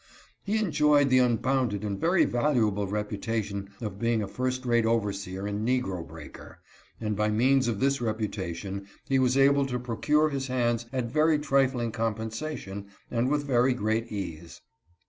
He 0.41 0.57
enjoyed 0.57 1.11
the 1.11 1.19
unbounded 1.19 1.83
and 1.83 2.01
very 2.01 2.25
valuable 2.25 2.87
reputation 2.87 3.69
of 3.81 3.99
being 3.99 4.23
a 4.23 4.27
first 4.27 4.65
rate 4.65 4.83
overseer 4.83 5.45
and 5.45 5.59
negro 5.63 6.07
breaker, 6.07 6.57
and 6.99 7.15
by 7.15 7.29
means 7.29 7.67
of 7.67 7.79
this 7.79 8.01
reputation 8.01 8.87
he 9.05 9.19
was 9.19 9.37
able 9.37 9.67
to 9.67 9.77
procure 9.77 10.29
his 10.29 10.47
hands 10.47 10.87
at 10.91 11.11
very 11.11 11.37
trifling 11.37 11.91
compensa 11.91 12.57
tion 12.57 12.87
and 13.11 13.29
with 13.29 13.45
very 13.45 13.75
great 13.75 14.11
ease. 14.11 14.61